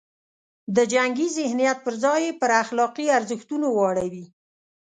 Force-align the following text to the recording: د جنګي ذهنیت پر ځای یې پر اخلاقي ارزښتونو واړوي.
د 0.75 0.77
جنګي 0.93 1.27
ذهنیت 1.37 1.77
پر 1.85 1.93
ځای 2.03 2.21
یې 2.25 2.33
پر 2.41 2.51
اخلاقي 2.63 3.05
ارزښتونو 3.17 3.67
واړوي. 3.71 4.25